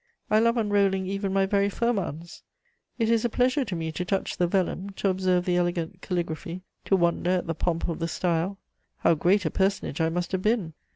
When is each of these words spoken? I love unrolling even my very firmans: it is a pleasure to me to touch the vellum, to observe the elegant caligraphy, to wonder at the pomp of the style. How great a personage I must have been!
I 0.31 0.39
love 0.39 0.57
unrolling 0.57 1.05
even 1.05 1.31
my 1.31 1.45
very 1.45 1.69
firmans: 1.69 2.41
it 2.97 3.07
is 3.07 3.23
a 3.23 3.29
pleasure 3.29 3.63
to 3.63 3.75
me 3.75 3.91
to 3.91 4.03
touch 4.03 4.35
the 4.37 4.47
vellum, 4.47 4.89
to 4.95 5.09
observe 5.09 5.45
the 5.45 5.57
elegant 5.57 6.01
caligraphy, 6.01 6.63
to 6.85 6.95
wonder 6.95 7.29
at 7.29 7.45
the 7.45 7.53
pomp 7.53 7.87
of 7.87 7.99
the 7.99 8.07
style. 8.07 8.57
How 9.01 9.13
great 9.13 9.45
a 9.45 9.51
personage 9.51 10.01
I 10.01 10.09
must 10.09 10.31
have 10.31 10.41
been! 10.41 10.73